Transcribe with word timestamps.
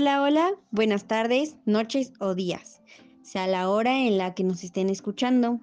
Hola, 0.00 0.22
hola, 0.22 0.54
buenas 0.70 1.04
tardes, 1.04 1.58
noches 1.66 2.14
o 2.20 2.34
días, 2.34 2.80
sea 3.20 3.46
la 3.46 3.68
hora 3.68 3.98
en 3.98 4.16
la 4.16 4.32
que 4.32 4.44
nos 4.44 4.64
estén 4.64 4.88
escuchando. 4.88 5.60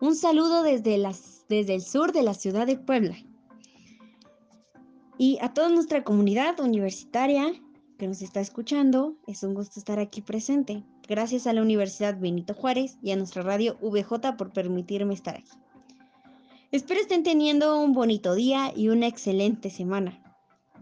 Un 0.00 0.16
saludo 0.16 0.62
desde, 0.62 0.94
el 0.94 1.82
sur 1.82 2.12
de 2.12 2.22
la 2.22 2.32
ciudad 2.32 2.66
de 2.66 2.78
Puebla. 2.78 3.18
Y 5.18 5.36
a 5.42 5.52
toda 5.52 5.68
nuestra 5.68 6.04
comunidad 6.04 6.58
universitaria 6.58 7.52
que 7.98 8.08
nos 8.08 8.22
está 8.22 8.40
escuchando, 8.40 9.14
es 9.26 9.42
un 9.42 9.52
gusto 9.52 9.78
estar 9.78 9.98
aquí 9.98 10.22
presente. 10.22 10.82
Gracias 11.06 11.46
a 11.46 11.52
la 11.52 11.60
Universidad 11.60 12.18
Benito 12.18 12.54
Juárez 12.54 12.96
y 13.02 13.10
a 13.10 13.16
nuestra 13.16 13.42
radio 13.42 13.76
VJ 13.82 14.38
por 14.38 14.54
permitirme 14.54 15.12
estar 15.12 15.36
aquí. 15.36 15.52
Espero 16.72 17.02
estén 17.02 17.24
teniendo 17.24 17.78
un 17.78 17.92
bonito 17.92 18.34
día 18.34 18.72
y 18.74 18.88
una 18.88 19.06
excelente 19.06 19.68
semana. 19.68 20.18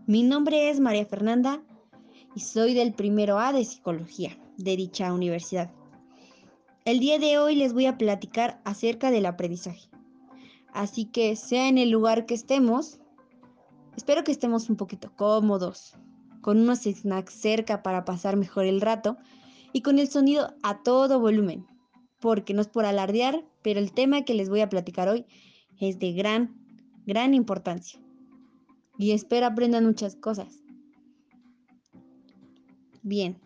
Mi 0.07 0.23
nombre 0.23 0.71
es 0.71 0.79
María 0.79 1.07
Fernanda 1.07 1.61
y 2.35 2.41
soy 2.41 2.75
del 2.75 2.93
primero 2.93 3.39
A 3.39 3.53
de 3.53 3.65
Psicología 3.65 4.37
de 4.57 4.77
dicha 4.77 5.13
universidad. 5.13 5.71
El 6.85 6.99
día 6.99 7.19
de 7.19 7.39
hoy 7.39 7.55
les 7.55 7.73
voy 7.73 7.87
a 7.87 7.97
platicar 7.97 8.61
acerca 8.65 9.11
del 9.11 9.27
aprendizaje. 9.27 9.89
Así 10.73 11.07
que 11.07 11.37
sea 11.37 11.69
en 11.69 11.79
el 11.79 11.91
lugar 11.91 12.27
que 12.27 12.35
estemos, 12.35 12.99
espero 13.97 14.25
que 14.25 14.33
estemos 14.33 14.69
un 14.69 14.77
poquito 14.77 15.13
cómodos, 15.17 15.97
con 16.41 16.61
unos 16.61 16.81
snacks 16.81 17.33
cerca 17.33 17.83
para 17.83 18.05
pasar 18.05 18.37
mejor 18.37 18.67
el 18.67 18.81
rato 18.81 19.17
y 19.73 19.83
con 19.83 19.99
el 19.99 20.09
sonido 20.09 20.55
a 20.63 20.83
todo 20.83 21.21
volumen, 21.21 21.67
porque 22.21 22.53
no 22.53 22.61
es 22.61 22.69
por 22.69 22.85
alardear, 22.85 23.45
pero 23.63 23.79
el 23.79 23.93
tema 23.93 24.25
que 24.25 24.35
les 24.35 24.51
voy 24.51 24.61
a 24.61 24.69
platicar 24.69 25.09
hoy 25.09 25.27
es 25.81 25.99
de 25.99 26.13
gran, 26.13 26.55
gran 27.07 27.33
importancia. 27.35 28.01
Y 28.99 29.13
espero 29.13 29.47
aprendan 29.47 29.87
muchas 29.87 30.17
cosas. 30.17 30.64
Bien, 33.07 33.39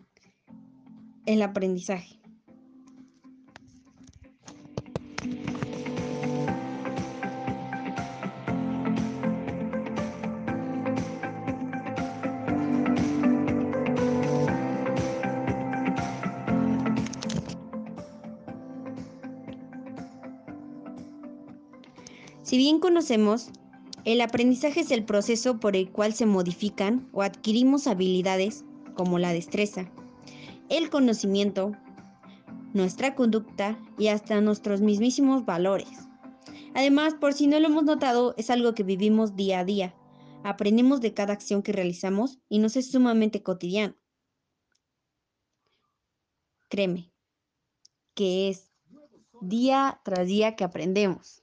el 1.25 1.41
aprendizaje. 1.41 2.17
Si 22.43 22.57
bien 22.57 22.79
conocemos, 22.79 23.49
el 24.05 24.21
aprendizaje 24.21 24.79
es 24.79 24.91
el 24.91 25.03
proceso 25.03 25.59
por 25.59 25.75
el 25.75 25.91
cual 25.91 26.13
se 26.13 26.25
modifican 26.25 27.09
o 27.11 27.23
adquirimos 27.23 27.87
habilidades 27.87 28.63
como 28.99 29.17
la 29.17 29.31
destreza, 29.31 29.89
el 30.67 30.89
conocimiento, 30.89 31.71
nuestra 32.73 33.15
conducta 33.15 33.79
y 33.97 34.09
hasta 34.09 34.41
nuestros 34.41 34.81
mismísimos 34.81 35.45
valores. 35.45 35.87
Además, 36.75 37.13
por 37.13 37.31
si 37.31 37.47
no 37.47 37.57
lo 37.61 37.67
hemos 37.67 37.85
notado, 37.85 38.35
es 38.37 38.49
algo 38.49 38.73
que 38.73 38.83
vivimos 38.83 39.37
día 39.37 39.59
a 39.59 39.63
día. 39.63 39.95
Aprendemos 40.43 40.99
de 40.99 41.13
cada 41.13 41.31
acción 41.31 41.63
que 41.63 41.71
realizamos 41.71 42.39
y 42.49 42.59
nos 42.59 42.75
es 42.75 42.91
sumamente 42.91 43.41
cotidiano. 43.41 43.95
Créeme, 46.67 47.13
que 48.15 48.49
es 48.49 48.69
día 49.39 50.01
tras 50.03 50.27
día 50.27 50.57
que 50.57 50.65
aprendemos. 50.65 51.41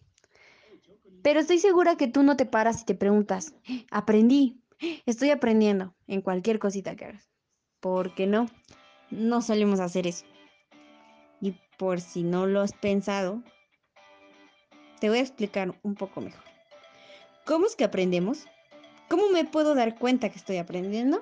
Pero 1.23 1.41
estoy 1.41 1.59
segura 1.59 1.97
que 1.97 2.06
tú 2.06 2.23
no 2.23 2.37
te 2.37 2.44
paras 2.44 2.83
y 2.83 2.84
te 2.84 2.94
preguntas, 2.94 3.55
aprendí, 3.91 4.62
estoy 5.06 5.31
aprendiendo 5.31 5.97
en 6.06 6.21
cualquier 6.21 6.59
cosita 6.59 6.94
que 6.97 7.06
hagas. 7.06 7.36
Porque 7.87 8.27
no, 8.27 8.51
no 9.11 9.41
solemos 9.43 9.79
hacer 9.79 10.09
eso. 10.09 10.27
Y 11.41 11.55
por 11.79 12.01
si 12.01 12.25
no 12.25 12.45
lo 12.49 12.61
has 12.61 12.73
pensado, 12.73 13.45
te 14.99 15.09
voy 15.09 15.19
a 15.19 15.23
explicar 15.23 15.73
un 15.85 15.95
poco 15.95 16.21
mejor. 16.21 16.43
¿Cómo 17.45 17.65
es 17.65 17.77
que 17.77 17.85
aprendemos? 17.85 18.45
¿Cómo 19.09 19.29
me 19.29 19.45
puedo 19.45 19.77
dar 19.77 19.97
cuenta 20.01 20.31
que 20.31 20.39
estoy 20.39 20.57
aprendiendo? 20.57 21.21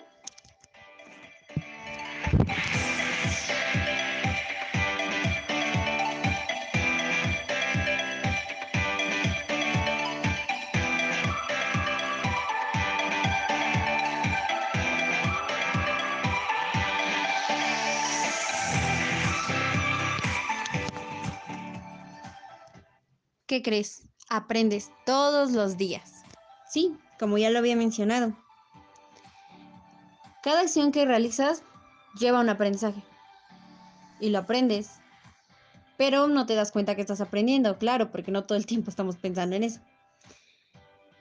¿Qué 23.55 23.63
crees? 23.63 24.03
Aprendes 24.29 24.91
todos 25.07 25.53
los 25.53 25.77
días. 25.77 26.25
Sí, 26.69 26.93
como 27.21 27.39
ya 27.39 27.51
lo 27.51 27.61
había 27.61 27.77
mencionado. 27.77 28.37
Cada 30.43 30.63
acción 30.63 30.91
que 30.91 31.05
realizas 31.05 31.63
lleva 32.19 32.41
un 32.41 32.49
aprendizaje. 32.49 33.01
Y 34.19 34.31
lo 34.31 34.41
aprendes. 34.41 34.91
Pero 35.97 36.27
no 36.27 36.47
te 36.47 36.57
das 36.57 36.73
cuenta 36.73 36.97
que 36.97 37.03
estás 37.03 37.21
aprendiendo, 37.21 37.79
claro, 37.79 38.11
porque 38.11 38.33
no 38.33 38.43
todo 38.43 38.59
el 38.59 38.67
tiempo 38.67 38.91
estamos 38.91 39.19
pensando 39.19 39.55
en 39.55 39.63
eso. 39.63 39.79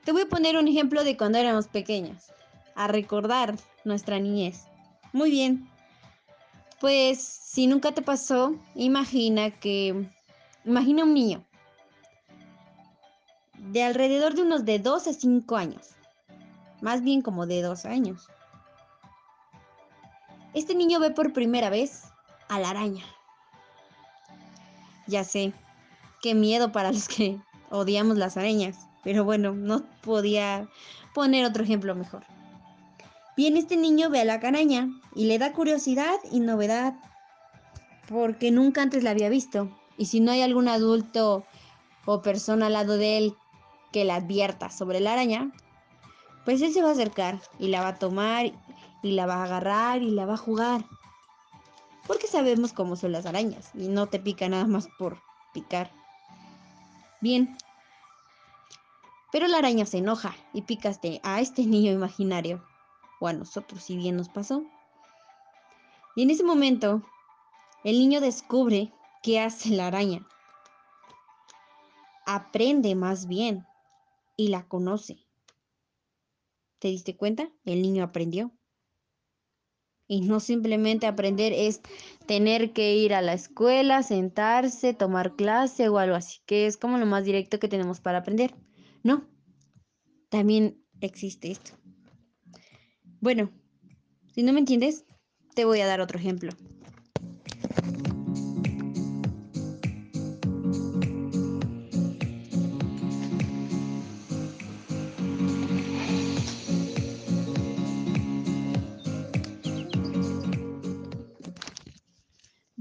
Te 0.03 0.11
voy 0.11 0.23
a 0.23 0.27
poner 0.27 0.57
un 0.57 0.67
ejemplo 0.67 1.03
de 1.03 1.15
cuando 1.15 1.37
éramos 1.37 1.67
pequeños. 1.67 2.31
A 2.73 2.87
recordar 2.87 3.53
nuestra 3.85 4.17
niñez. 4.17 4.63
Muy 5.11 5.29
bien. 5.29 5.69
Pues 6.79 7.19
si 7.21 7.67
nunca 7.67 7.91
te 7.91 8.01
pasó, 8.01 8.55
imagina 8.73 9.51
que... 9.51 10.09
Imagina 10.65 11.03
un 11.03 11.13
niño 11.13 11.45
de 13.71 13.83
alrededor 13.83 14.35
de 14.35 14.41
unos 14.41 14.65
de 14.65 14.79
2 14.79 15.07
a 15.07 15.13
5 15.13 15.55
años, 15.55 15.89
más 16.81 17.01
bien 17.01 17.21
como 17.21 17.45
de 17.45 17.61
2 17.61 17.85
años. 17.85 18.27
Este 20.53 20.75
niño 20.75 20.99
ve 20.99 21.11
por 21.11 21.33
primera 21.33 21.69
vez 21.69 22.03
a 22.49 22.59
la 22.59 22.69
araña. 22.69 23.05
Ya 25.07 25.23
sé, 25.23 25.53
qué 26.21 26.35
miedo 26.35 26.71
para 26.71 26.91
los 26.91 27.07
que 27.07 27.39
odiamos 27.69 28.17
las 28.17 28.37
arañas, 28.37 28.87
pero 29.03 29.23
bueno, 29.23 29.53
no 29.53 29.83
podía 30.01 30.67
poner 31.13 31.45
otro 31.45 31.63
ejemplo 31.63 31.95
mejor. 31.95 32.23
Bien, 33.35 33.57
este 33.57 33.77
niño 33.77 34.09
ve 34.09 34.21
a 34.21 34.25
la 34.25 34.35
araña 34.35 34.89
y 35.15 35.25
le 35.25 35.39
da 35.39 35.53
curiosidad 35.53 36.19
y 36.31 36.39
novedad 36.39 36.93
porque 38.07 38.51
nunca 38.51 38.83
antes 38.83 39.03
la 39.03 39.11
había 39.11 39.29
visto. 39.29 39.75
Y 39.97 40.05
si 40.05 40.19
no 40.19 40.31
hay 40.31 40.41
algún 40.41 40.67
adulto 40.67 41.45
o 42.05 42.21
persona 42.21 42.67
al 42.67 42.73
lado 42.73 42.97
de 42.97 43.17
él 43.17 43.35
que 43.93 44.03
la 44.03 44.15
advierta 44.15 44.69
sobre 44.69 44.99
la 44.99 45.13
araña, 45.13 45.51
pues 46.43 46.61
él 46.61 46.73
se 46.73 46.81
va 46.81 46.89
a 46.89 46.93
acercar 46.93 47.39
y 47.59 47.67
la 47.67 47.81
va 47.81 47.89
a 47.89 47.99
tomar 47.99 48.51
y 49.01 49.11
la 49.11 49.25
va 49.25 49.35
a 49.35 49.43
agarrar 49.43 50.01
y 50.01 50.11
la 50.11 50.25
va 50.25 50.33
a 50.33 50.37
jugar. 50.37 50.83
Porque 52.05 52.27
sabemos 52.27 52.73
cómo 52.73 52.97
son 52.97 53.13
las 53.13 53.25
arañas 53.25 53.71
y 53.73 53.87
no 53.87 54.07
te 54.07 54.19
pica 54.19 54.49
nada 54.49 54.65
más 54.65 54.89
por 54.97 55.21
picar. 55.53 55.89
Bien. 57.21 57.55
Pero 59.31 59.47
la 59.47 59.59
araña 59.59 59.85
se 59.85 59.99
enoja 59.99 60.35
y 60.51 60.63
picaste 60.63 61.21
a 61.23 61.39
este 61.39 61.65
niño 61.65 61.91
imaginario, 61.91 62.65
o 63.21 63.27
a 63.27 63.33
nosotros 63.33 63.83
si 63.83 63.95
bien 63.95 64.17
nos 64.17 64.27
pasó. 64.27 64.65
Y 66.15 66.23
en 66.23 66.29
ese 66.29 66.43
momento, 66.43 67.01
el 67.83 67.99
niño 67.99 68.19
descubre 68.21 68.91
qué 69.21 69.39
hace 69.39 69.69
la 69.69 69.87
araña. 69.87 70.27
Aprende 72.25 72.95
más 72.95 73.27
bien 73.27 73.65
y 74.35 74.49
la 74.49 74.67
conoce. 74.67 75.25
¿Te 76.79 76.89
diste 76.89 77.15
cuenta? 77.15 77.49
El 77.65 77.81
niño 77.81 78.03
aprendió. 78.03 78.51
Y 80.05 80.21
no 80.21 80.39
simplemente 80.39 81.07
aprender 81.07 81.53
es 81.53 81.81
tener 82.27 82.73
que 82.73 82.95
ir 82.95 83.13
a 83.13 83.21
la 83.21 83.33
escuela, 83.33 84.03
sentarse, 84.03 84.93
tomar 84.93 85.35
clase 85.35 85.87
o 85.87 85.97
algo 85.97 86.15
así, 86.15 86.41
que 86.45 86.67
es 86.67 86.77
como 86.77 86.97
lo 86.97 87.05
más 87.05 87.23
directo 87.23 87.57
que 87.57 87.69
tenemos 87.69 88.01
para 88.01 88.19
aprender. 88.19 88.53
No, 89.01 89.25
también 90.29 90.83
existe 90.99 91.51
esto. 91.51 91.71
Bueno, 93.21 93.49
si 94.33 94.43
no 94.43 94.51
me 94.51 94.59
entiendes, 94.59 95.05
te 95.55 95.63
voy 95.63 95.79
a 95.79 95.87
dar 95.87 96.01
otro 96.01 96.19
ejemplo. 96.19 96.51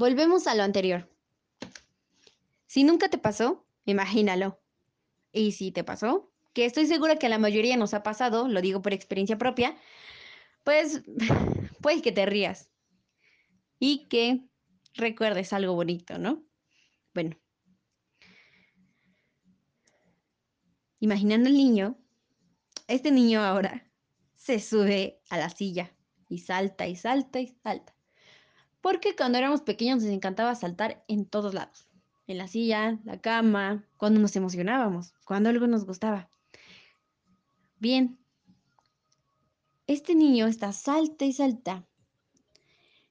Volvemos 0.03 0.49
a 0.49 0.57
lo 0.57 0.65
anterior. 0.65 1.09
Si 2.67 2.83
nunca 2.83 3.09
te 3.09 3.19
pasó, 3.19 3.65
imagínalo. 3.85 4.61
Y 5.31 5.53
si 5.53 5.71
te 5.71 5.85
pasó, 5.85 6.33
que 6.53 6.65
estoy 6.65 6.89
segura 6.89 7.21
que 7.21 7.27
a 7.27 7.29
la 7.29 7.39
mayoría 7.39 7.77
nos 7.77 7.95
ha 7.95 8.03
pasado, 8.03 8.49
lo 8.49 8.61
digo 8.61 8.83
por 8.83 8.93
experiencia 8.93 9.39
propia, 9.39 9.77
pues 10.65 11.05
puede 11.81 12.03
que 12.03 12.11
te 12.11 12.27
rías. 12.27 12.69
y 13.79 14.09
que 14.09 14.45
recuerdes 14.95 15.53
algo 15.53 15.75
bonito, 15.75 16.19
¿no? 16.19 16.43
Bueno. 17.15 17.39
Imaginando 20.99 21.49
el 21.49 21.57
niño, 21.57 21.97
este 22.89 23.13
niño 23.13 23.41
ahora 23.41 23.89
se 24.35 24.59
sube 24.59 25.21
a 25.31 25.39
la 25.39 25.49
silla 25.49 25.95
y 26.29 26.39
salta 26.39 26.89
y 26.89 26.97
salta 26.97 27.39
y 27.39 27.47
salta. 27.47 27.92
Porque 28.83 29.17
cuando 29.17 29.39
éramos 29.39 29.63
pequeños 29.63 30.03
nos 30.03 30.13
encantaba 30.13 30.55
saltar 30.55 31.03
en 31.09 31.25
todos 31.25 31.55
lados. 31.55 31.87
En 32.27 32.37
la 32.37 32.49
silla, 32.49 32.99
la 33.05 33.21
cama, 33.21 33.87
cuando 33.97 34.21
nos 34.21 34.37
emocionábamos, 34.37 35.15
cuando 35.25 35.49
algo 35.49 35.67
nos 35.67 35.87
gustaba. 35.87 36.29
Bien, 37.79 38.19
este 39.87 40.15
niño 40.15 40.47
está 40.47 40.73
salta 40.73 41.25
y 41.25 41.33
salta. 41.33 41.87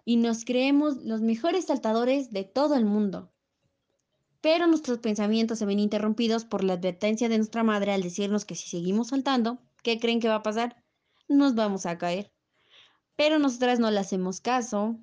Y 0.03 0.17
nos 0.17 0.45
creemos 0.45 0.97
los 0.97 1.21
mejores 1.21 1.65
saltadores 1.65 2.31
de 2.31 2.43
todo 2.43 2.75
el 2.75 2.85
mundo. 2.85 3.31
Pero 4.41 4.67
nuestros 4.67 4.97
pensamientos 4.97 5.59
se 5.59 5.65
ven 5.65 5.79
interrumpidos 5.79 6.43
por 6.43 6.63
la 6.63 6.73
advertencia 6.73 7.29
de 7.29 7.37
nuestra 7.37 7.63
madre 7.63 7.93
al 7.93 8.01
decirnos 8.01 8.43
que 8.43 8.55
si 8.55 8.69
seguimos 8.69 9.09
saltando, 9.09 9.59
¿qué 9.83 9.99
creen 9.99 10.19
que 10.19 10.27
va 10.27 10.35
a 10.35 10.43
pasar? 10.43 10.83
Nos 11.29 11.55
vamos 11.55 11.85
a 11.85 11.97
caer. 11.97 12.31
Pero 13.15 13.39
nosotras 13.39 13.79
no 13.79 13.91
le 13.91 13.99
hacemos 13.99 14.41
caso, 14.41 14.97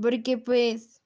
porque 0.00 0.38
pues 0.38 1.02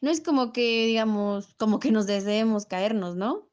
no 0.00 0.10
es 0.10 0.20
como 0.20 0.52
que, 0.52 0.86
digamos, 0.86 1.54
como 1.54 1.80
que 1.80 1.90
nos 1.90 2.06
deseemos 2.06 2.66
caernos, 2.66 3.16
¿no? 3.16 3.48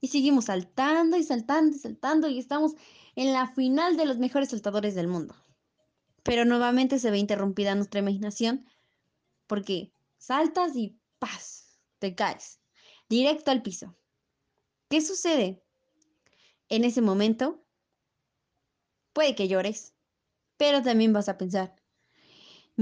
Y 0.00 0.08
seguimos 0.08 0.46
saltando 0.46 1.16
y 1.16 1.22
saltando 1.22 1.76
y 1.76 1.78
saltando 1.78 2.28
y 2.28 2.38
estamos 2.38 2.72
en 3.16 3.32
la 3.32 3.46
final 3.46 3.96
de 3.96 4.04
los 4.04 4.18
mejores 4.18 4.50
saltadores 4.50 4.94
del 4.94 5.08
mundo. 5.08 5.34
Pero 6.22 6.44
nuevamente 6.44 6.98
se 6.98 7.10
ve 7.10 7.18
interrumpida 7.18 7.74
nuestra 7.74 8.00
imaginación 8.00 8.66
porque 9.46 9.92
saltas 10.18 10.76
y 10.76 10.98
¡paz! 11.18 11.78
te 11.98 12.14
caes 12.14 12.60
directo 13.08 13.50
al 13.50 13.62
piso. 13.62 13.96
¿Qué 14.88 15.00
sucede? 15.00 15.62
En 16.68 16.84
ese 16.84 17.00
momento, 17.00 17.64
puede 19.12 19.34
que 19.34 19.48
llores, 19.48 19.94
pero 20.56 20.82
también 20.82 21.12
vas 21.12 21.28
a 21.28 21.36
pensar, 21.38 21.81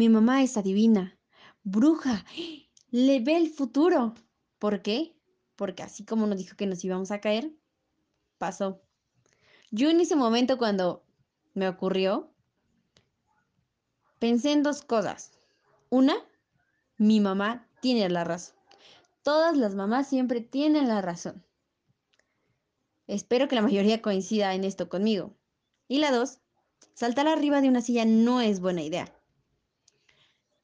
mi 0.01 0.09
mamá 0.09 0.43
es 0.43 0.57
adivina, 0.57 1.19
bruja, 1.63 2.25
le 2.89 3.21
ve 3.21 3.37
el 3.37 3.51
futuro. 3.51 4.15
¿Por 4.59 4.81
qué? 4.81 5.15
Porque 5.57 5.83
así 5.83 6.07
como 6.07 6.27
nos 6.27 6.39
dijo 6.39 6.57
que 6.57 6.65
nos 6.65 6.83
íbamos 6.83 7.11
a 7.11 7.21
caer, 7.21 7.53
pasó. 8.39 8.81
Yo 9.71 9.91
en 9.91 10.01
ese 10.01 10.17
momento 10.17 10.57
cuando 10.57 11.05
me 11.53 11.69
ocurrió, 11.69 12.33
pensé 14.19 14.53
en 14.53 14.63
dos 14.63 14.81
cosas. 14.81 15.33
Una, 15.91 16.15
mi 16.97 17.21
mamá 17.21 17.69
tiene 17.83 18.09
la 18.09 18.25
razón. 18.25 18.57
Todas 19.23 19.55
las 19.59 19.75
mamás 19.75 20.09
siempre 20.09 20.41
tienen 20.41 20.89
la 20.89 21.03
razón. 21.03 21.45
Espero 23.07 23.49
que 23.49 23.57
la 23.57 23.61
mayoría 23.61 24.01
coincida 24.01 24.55
en 24.55 24.65
esto 24.65 24.89
conmigo. 24.89 25.37
Y 25.89 25.99
la 25.99 26.11
dos, 26.11 26.39
saltar 26.95 27.29
arriba 27.29 27.61
de 27.61 27.69
una 27.69 27.83
silla 27.83 28.07
no 28.07 28.41
es 28.41 28.61
buena 28.61 28.81
idea. 28.81 29.15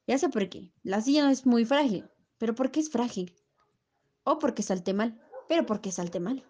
Ya 0.07 0.17
sé 0.17 0.29
por 0.29 0.49
qué. 0.49 0.71
La 0.83 1.01
silla 1.01 1.23
no 1.23 1.29
es 1.29 1.45
muy 1.45 1.65
frágil. 1.65 2.09
¿Pero 2.37 2.55
por 2.55 2.71
qué 2.71 2.79
es 2.79 2.89
frágil? 2.89 3.35
O 4.23 4.39
porque 4.39 4.63
salte 4.63 4.93
mal. 4.93 5.19
¿Pero 5.47 5.65
por 5.65 5.81
qué 5.81 5.91
salte 5.91 6.19
mal? 6.19 6.43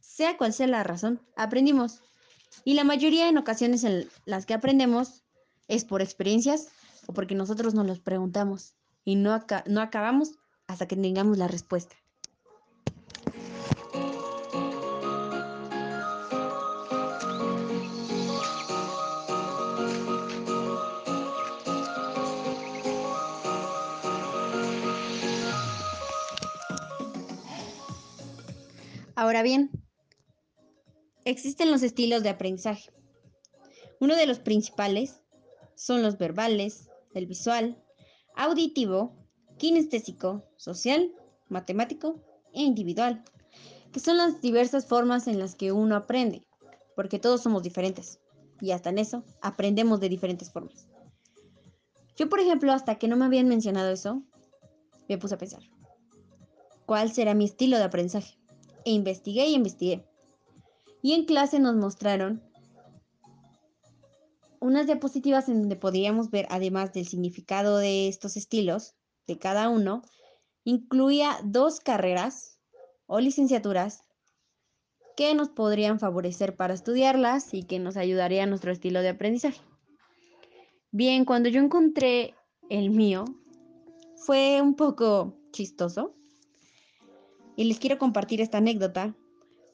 Sea 0.00 0.36
cual 0.36 0.52
sea 0.52 0.66
la 0.66 0.84
razón, 0.84 1.20
aprendimos. 1.36 2.02
Y 2.64 2.74
la 2.74 2.84
mayoría 2.84 3.28
en 3.28 3.38
ocasiones 3.38 3.84
en 3.84 4.08
las 4.24 4.46
que 4.46 4.54
aprendemos 4.54 5.24
es 5.68 5.84
por 5.84 6.00
experiencias 6.02 6.68
o 7.06 7.12
porque 7.12 7.34
nosotros 7.34 7.74
nos 7.74 7.86
los 7.86 8.00
preguntamos 8.00 8.74
y 9.04 9.16
no, 9.16 9.44
no 9.66 9.80
acabamos 9.80 10.32
hasta 10.66 10.86
que 10.86 10.96
tengamos 10.96 11.38
la 11.38 11.48
respuesta. 11.48 11.96
Ahora 29.18 29.42
bien, 29.42 29.70
existen 31.24 31.70
los 31.70 31.82
estilos 31.82 32.22
de 32.22 32.28
aprendizaje. 32.28 32.90
Uno 33.98 34.14
de 34.14 34.26
los 34.26 34.40
principales 34.40 35.22
son 35.74 36.02
los 36.02 36.18
verbales, 36.18 36.90
el 37.14 37.24
visual, 37.24 37.82
auditivo, 38.34 39.16
kinestésico, 39.56 40.44
social, 40.58 41.14
matemático 41.48 42.20
e 42.52 42.60
individual, 42.60 43.24
que 43.90 44.00
son 44.00 44.18
las 44.18 44.42
diversas 44.42 44.86
formas 44.86 45.28
en 45.28 45.38
las 45.38 45.54
que 45.54 45.72
uno 45.72 45.96
aprende, 45.96 46.44
porque 46.94 47.18
todos 47.18 47.42
somos 47.42 47.62
diferentes 47.62 48.20
y 48.60 48.72
hasta 48.72 48.90
en 48.90 48.98
eso 48.98 49.24
aprendemos 49.40 49.98
de 49.98 50.10
diferentes 50.10 50.52
formas. 50.52 50.88
Yo, 52.18 52.28
por 52.28 52.40
ejemplo, 52.40 52.70
hasta 52.70 52.96
que 52.96 53.08
no 53.08 53.16
me 53.16 53.24
habían 53.24 53.48
mencionado 53.48 53.90
eso, 53.90 54.22
me 55.08 55.16
puse 55.16 55.36
a 55.36 55.38
pensar, 55.38 55.62
¿cuál 56.84 57.10
será 57.10 57.32
mi 57.32 57.46
estilo 57.46 57.78
de 57.78 57.84
aprendizaje? 57.84 58.36
E 58.86 58.92
investigué 58.92 59.48
y 59.48 59.54
investigué. 59.54 60.08
Y 61.02 61.12
en 61.12 61.26
clase 61.26 61.58
nos 61.58 61.74
mostraron 61.74 62.42
unas 64.60 64.86
diapositivas 64.86 65.48
en 65.48 65.60
donde 65.60 65.76
podíamos 65.76 66.30
ver, 66.30 66.46
además 66.50 66.92
del 66.92 67.06
significado 67.06 67.78
de 67.78 68.08
estos 68.08 68.36
estilos, 68.36 68.94
de 69.26 69.38
cada 69.38 69.68
uno, 69.68 70.02
incluía 70.64 71.36
dos 71.44 71.80
carreras 71.80 72.58
o 73.06 73.20
licenciaturas 73.20 74.02
que 75.16 75.34
nos 75.34 75.48
podrían 75.48 75.98
favorecer 75.98 76.56
para 76.56 76.74
estudiarlas 76.74 77.54
y 77.54 77.64
que 77.64 77.78
nos 77.78 77.96
ayudaría 77.96 78.44
a 78.44 78.46
nuestro 78.46 78.70
estilo 78.70 79.02
de 79.02 79.10
aprendizaje. 79.10 79.60
Bien, 80.92 81.24
cuando 81.24 81.48
yo 81.48 81.60
encontré 81.60 82.34
el 82.70 82.90
mío, 82.90 83.24
fue 84.16 84.62
un 84.62 84.76
poco 84.76 85.36
chistoso 85.52 86.15
y 87.56 87.64
les 87.64 87.78
quiero 87.78 87.98
compartir 87.98 88.40
esta 88.40 88.58
anécdota 88.58 89.16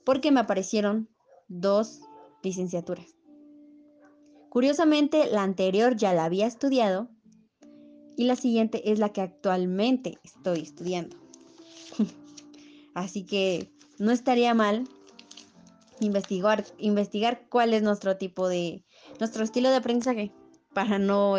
porque 0.04 0.30
me 0.30 0.40
aparecieron 0.40 1.08
dos 1.48 2.00
licenciaturas. 2.42 3.16
Curiosamente, 4.48 5.26
la 5.30 5.42
anterior 5.42 5.96
ya 5.96 6.12
la 6.12 6.24
había 6.24 6.46
estudiado 6.46 7.08
y 8.16 8.24
la 8.24 8.36
siguiente 8.36 8.92
es 8.92 8.98
la 8.98 9.08
que 9.10 9.22
actualmente 9.22 10.18
estoy 10.22 10.60
estudiando. 10.60 11.16
Así 12.94 13.24
que 13.24 13.72
no 13.98 14.12
estaría 14.12 14.54
mal 14.54 14.86
investigar, 16.00 16.64
investigar 16.78 17.46
cuál 17.48 17.72
es 17.74 17.82
nuestro 17.82 18.16
tipo 18.16 18.48
de, 18.48 18.84
nuestro 19.18 19.44
estilo 19.44 19.70
de 19.70 19.76
aprendizaje 19.76 20.32
para 20.74 20.98
no 20.98 21.36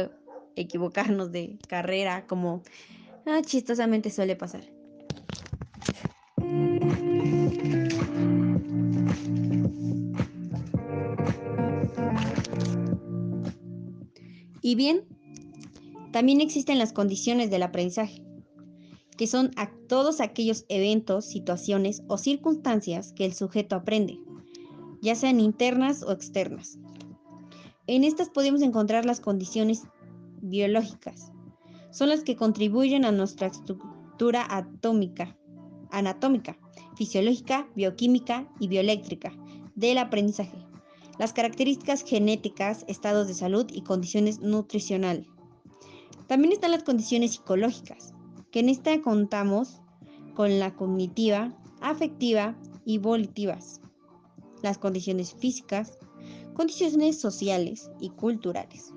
equivocarnos 0.55 1.31
de 1.31 1.57
carrera 1.67 2.25
como 2.27 2.63
ah, 3.25 3.41
chistosamente 3.43 4.09
suele 4.09 4.35
pasar. 4.35 4.72
Y 14.63 14.75
bien, 14.75 15.03
también 16.13 16.39
existen 16.39 16.79
las 16.79 16.93
condiciones 16.93 17.51
del 17.51 17.63
aprendizaje, 17.63 18.23
que 19.17 19.27
son 19.27 19.51
todos 19.89 20.21
aquellos 20.21 20.65
eventos, 20.69 21.25
situaciones 21.25 22.01
o 22.07 22.17
circunstancias 22.17 23.11
que 23.11 23.25
el 23.25 23.33
sujeto 23.33 23.75
aprende, 23.75 24.19
ya 25.01 25.15
sean 25.15 25.41
internas 25.41 26.01
o 26.01 26.13
externas. 26.13 26.79
En 27.87 28.05
estas 28.05 28.29
podemos 28.29 28.61
encontrar 28.61 29.05
las 29.05 29.19
condiciones 29.19 29.83
biológicas. 30.41 31.33
Son 31.91 32.07
las 32.07 32.23
que 32.23 32.37
contribuyen 32.37 33.03
a 33.03 33.11
nuestra 33.11 33.47
estructura 33.47 34.47
atómica, 34.49 35.37
anatómica, 35.91 36.57
fisiológica, 36.95 37.67
bioquímica 37.75 38.49
y 38.61 38.69
bioeléctrica 38.69 39.33
del 39.75 39.97
aprendizaje 39.97 40.72
las 41.19 41.33
características 41.33 42.03
genéticas, 42.03 42.85
estados 42.87 43.27
de 43.27 43.33
salud 43.33 43.67
y 43.71 43.81
condiciones 43.81 44.39
nutricionales. 44.39 45.27
También 46.27 46.53
están 46.53 46.71
las 46.71 46.83
condiciones 46.83 47.33
psicológicas, 47.33 48.13
que 48.51 48.59
en 48.59 48.69
esta 48.69 49.01
contamos 49.01 49.81
con 50.33 50.59
la 50.59 50.75
cognitiva, 50.75 51.55
afectiva 51.81 52.55
y 52.85 52.97
volitivas, 52.97 53.81
las 54.61 54.77
condiciones 54.77 55.33
físicas, 55.33 55.97
condiciones 56.53 57.19
sociales 57.19 57.89
y 57.99 58.09
culturales. 58.09 58.93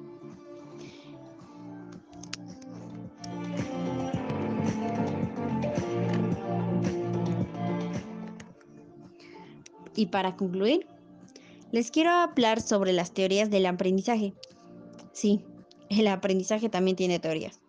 Y 9.95 10.07
para 10.07 10.37
concluir, 10.37 10.87
les 11.73 11.91
quiero 11.91 12.11
hablar 12.11 12.61
sobre 12.61 12.93
las 12.93 13.13
teorías 13.13 13.51
del 13.51 13.67
aprendizaje. 13.67 14.35
Sí, 15.13 15.45
el 15.89 16.07
aprendizaje 16.09 16.69
también 16.69 16.97
tiene 16.97 17.19
teorías. 17.19 17.61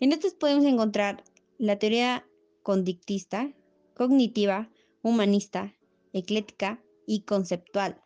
En 0.00 0.12
estas 0.12 0.34
podemos 0.34 0.64
encontrar 0.64 1.24
la 1.58 1.78
teoría 1.78 2.26
conductista, 2.62 3.52
cognitiva, 3.94 4.70
humanista, 5.02 5.74
eclética 6.12 6.82
y 7.06 7.20
conceptual. 7.20 8.00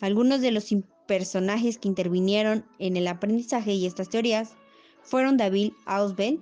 Algunos 0.00 0.40
de 0.40 0.50
los 0.50 0.74
personajes 1.06 1.78
que 1.78 1.88
intervinieron 1.88 2.64
en 2.78 2.96
el 2.96 3.06
aprendizaje 3.08 3.72
y 3.72 3.86
estas 3.86 4.08
teorías 4.08 4.54
fueron 5.02 5.36
David 5.36 5.72
Ausubel, 5.86 6.40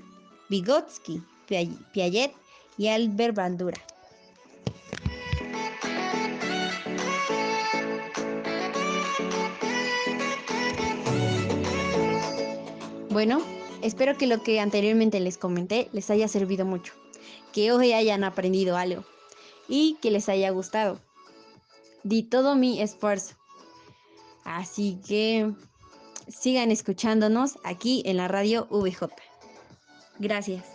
Vygotsky, 0.49 1.23
Piaget 1.47 2.33
y 2.79 2.89
Albert 2.89 3.37
Bandura. 3.37 3.81
Bueno, 13.15 13.41
espero 13.81 14.19
que 14.19 14.27
lo 14.27 14.43
que 14.43 14.59
anteriormente 14.59 15.21
les 15.21 15.39
comenté 15.39 15.89
les 15.93 16.11
haya 16.11 16.27
servido 16.27 16.67
mucho, 16.67 16.95
que 17.53 17.71
hoy 17.71 17.93
hayan 17.93 18.25
aprendido 18.25 18.77
algo 18.77 19.05
y 19.69 19.97
que 20.03 20.11
les 20.11 20.29
haya 20.29 20.51
gustado. 20.51 20.99
Di 22.03 22.25
todo 22.25 22.57
mi 22.57 22.83
esfuerzo. 22.83 23.37
Así 24.43 24.99
que 25.07 25.53
sigan 26.27 26.73
escuchándonos 26.73 27.57
aquí 27.63 28.03
en 28.05 28.17
la 28.17 28.27
radio 28.27 28.67
VJ. 28.69 29.05
Gracias. 30.19 30.74